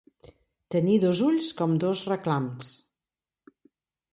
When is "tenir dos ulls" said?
0.75-1.51